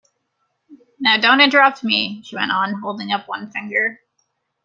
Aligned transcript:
Now 0.99 1.17
don’t 1.17 1.41
interrupt 1.43 1.83
me!’ 1.83 2.23
she 2.25 2.35
went 2.35 2.51
on, 2.51 2.81
holding 2.81 3.11
up 3.11 3.27
one 3.27 3.51
finger. 3.51 3.99